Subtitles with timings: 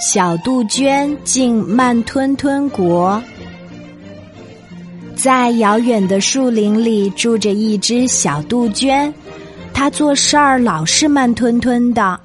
[0.00, 3.22] 小杜鹃进慢吞吞国。
[5.14, 9.12] 在遥远的树林里住着一只小杜鹃，
[9.72, 12.18] 它做事儿老是慢吞吞的。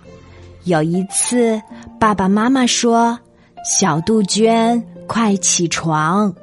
[0.63, 1.62] 有一次，
[1.99, 3.17] 爸爸妈妈说
[3.63, 6.33] ：“小杜鹃，快起床！”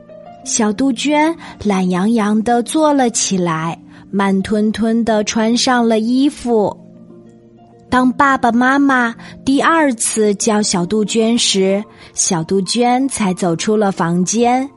[0.47, 1.35] 小杜鹃
[1.65, 3.77] 懒洋洋的坐了起来，
[4.11, 6.75] 慢吞吞的穿上了衣服。
[7.95, 9.15] 当爸爸妈妈
[9.45, 11.81] 第二次叫小杜鹃时，
[12.13, 14.69] 小杜鹃才走出了房间。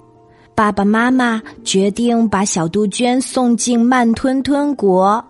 [0.53, 5.25] 爸爸妈妈决定把小杜鹃送进慢吞吞国。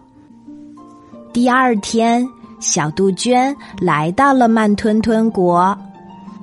[1.31, 2.27] 第二天，
[2.59, 5.73] 小杜鹃来到了慢吞吞国，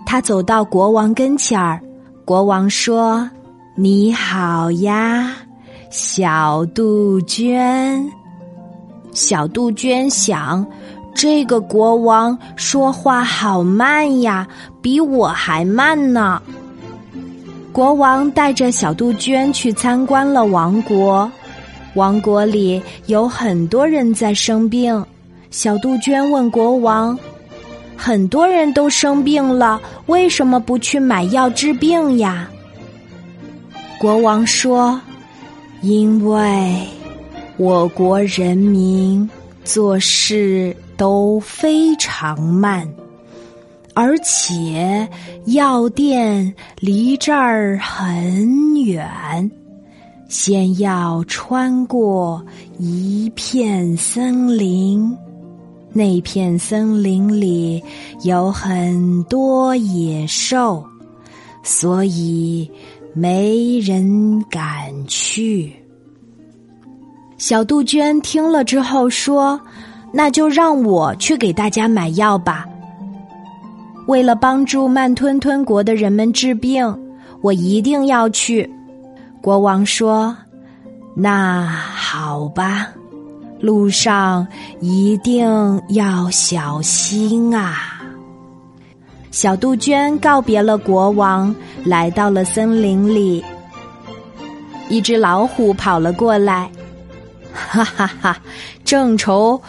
[0.06, 1.78] 他走到国王跟前儿。
[2.24, 3.28] 国王说
[3.76, 5.30] ：“你好呀，
[5.90, 8.10] 小杜鹃。”
[9.12, 10.66] 小杜鹃想。
[11.14, 14.46] 这个国王说话好慢呀，
[14.82, 16.42] 比我还慢呢。
[17.72, 21.30] 国王带着小杜鹃去参观了王国，
[21.94, 25.04] 王国里有很多人在生病。
[25.50, 27.18] 小杜鹃问国王
[27.96, 32.48] ：“很多人都生病了，为什么不去买药治病呀？”
[33.98, 35.00] 国王说
[35.80, 36.76] ：“因为
[37.56, 39.28] 我国人民
[39.62, 42.88] 做事。”都非常慢，
[43.94, 45.08] 而且
[45.46, 49.50] 药店离这儿很远，
[50.28, 52.44] 先要穿过
[52.78, 55.16] 一片森林，
[55.92, 57.82] 那片森林里
[58.22, 60.84] 有很多野兽，
[61.62, 62.70] 所以
[63.12, 65.72] 没人敢去。
[67.36, 69.60] 小杜鹃听了之后说。
[70.16, 72.64] 那就让我去给大家买药吧。
[74.06, 76.86] 为了帮助慢吞吞国的人们治病，
[77.40, 78.70] 我一定要去。
[79.42, 80.36] 国王说
[81.16, 82.86] ：“那好吧，
[83.60, 84.46] 路上
[84.80, 88.00] 一定要小心啊。”
[89.32, 91.52] 小杜鹃告别了国王，
[91.84, 93.44] 来到了森林里。
[94.88, 96.70] 一只老虎跑了过来，
[97.52, 98.38] 哈哈哈，
[98.84, 99.60] 正愁。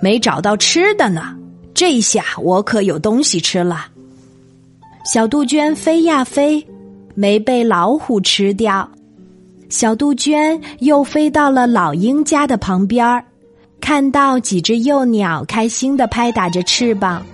[0.00, 1.34] 没找到吃的呢，
[1.74, 3.86] 这下我可有东西吃了。
[5.04, 6.64] 小杜鹃飞呀飞，
[7.14, 8.88] 没被老虎吃掉。
[9.68, 13.24] 小杜鹃又飞到了老鹰家的旁边儿
[13.80, 17.24] 看到几只幼鸟开心的拍打着翅膀。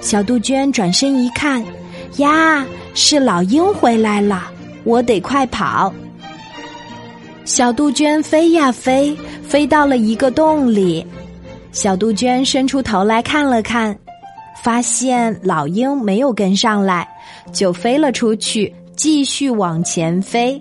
[0.00, 1.64] 小杜鹃转身一看，
[2.16, 2.64] 呀，
[2.94, 4.50] 是老鹰回来了，
[4.84, 5.92] 我得快跑。
[7.44, 11.04] 小杜鹃飞呀飞，飞到了一个洞里。
[11.70, 13.96] 小杜鹃伸出头来看了看，
[14.62, 17.06] 发现老鹰没有跟上来，
[17.52, 20.60] 就飞了出去，继续往前飞。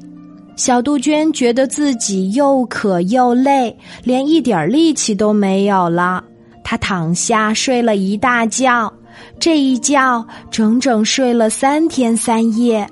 [0.55, 6.23] 小杜鹃觉得自己又渴又累，连一点力气都没有了。
[6.63, 8.91] 他躺下睡了一大觉，
[9.39, 12.87] 这一觉整整睡了三天三夜。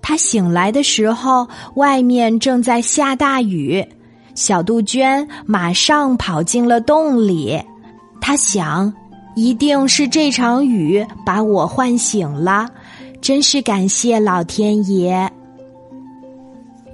[0.00, 3.86] 他醒来的时候，外面正在下大雨。
[4.40, 7.62] 小杜鹃马上跑进了洞里，
[8.22, 8.90] 他想，
[9.36, 12.66] 一定是这场雨把我唤醒了，
[13.20, 15.30] 真是感谢老天爷。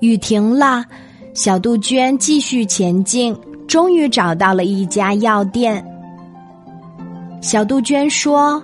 [0.00, 0.84] 雨停了，
[1.34, 3.32] 小杜鹃继续前进，
[3.68, 5.86] 终于找到了一家药店。
[7.40, 8.60] 小杜鹃说：“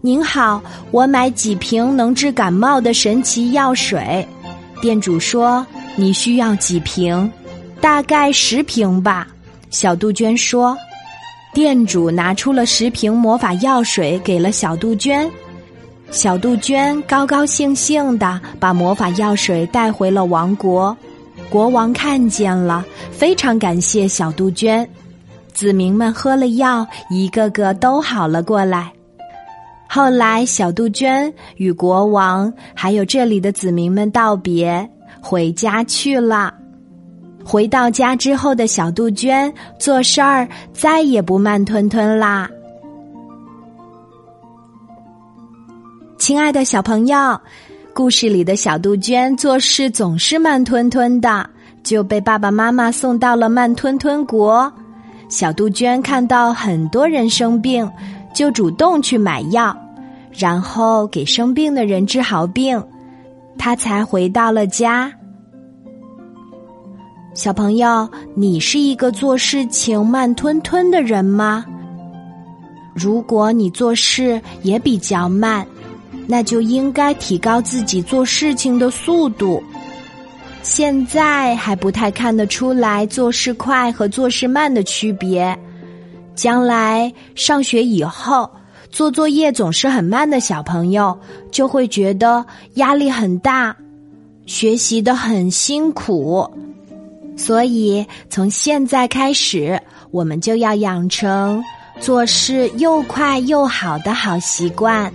[0.00, 0.62] 您好，
[0.92, 4.24] 我买几瓶能治感冒的神奇药水。”
[4.80, 5.66] 店主说
[5.98, 7.28] ：“你需要几瓶？”
[7.82, 9.26] 大概十瓶吧，
[9.68, 10.78] 小杜鹃说。
[11.52, 15.28] 店主拿出了十瓶魔法药水，给了小杜鹃。
[16.12, 20.96] 小杜鹃高高兴兴的把魔法药水带回了王国。
[21.50, 24.88] 国王看见了，非常感谢小杜鹃。
[25.52, 28.92] 子民们喝了药，一个个都好了过来。
[29.88, 34.88] 后来，小杜鹃与国王还有这里的子民们道别，
[35.20, 36.54] 回家去了。
[37.44, 42.48] 回到家之后的小杜鹃做事儿再也不慢吞吞啦。
[46.18, 47.40] 亲爱的小朋友，
[47.92, 51.48] 故事里的小杜鹃做事总是慢吞吞的，
[51.82, 54.72] 就被爸爸妈妈送到了慢吞吞国。
[55.28, 57.90] 小杜鹃看到很多人生病，
[58.32, 59.76] 就主动去买药，
[60.30, 62.80] 然后给生病的人治好病，
[63.58, 65.12] 他才回到了家。
[67.34, 71.64] 小朋友，你是一个做事情慢吞吞的人吗？
[72.94, 75.66] 如果你做事也比较慢，
[76.26, 79.62] 那就应该提高自己做事情的速度。
[80.62, 85.58] 现在还不太看得出来做事快和做事慢的区别，
[86.34, 88.48] 将来上学以后
[88.90, 91.18] 做作业总是很慢的小朋友，
[91.50, 92.44] 就会觉得
[92.74, 93.74] 压力很大，
[94.44, 96.46] 学习的很辛苦。
[97.36, 99.80] 所以从现在开始，
[100.10, 101.62] 我们就要养成
[102.00, 105.12] 做事又快又好的好习惯。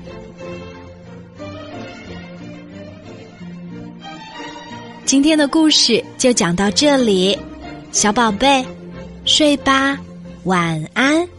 [5.06, 7.38] 今天的故事就讲到这里，
[7.94, 8.66] 小宝贝，
[9.24, 9.98] 睡吧，
[10.44, 11.37] 晚安。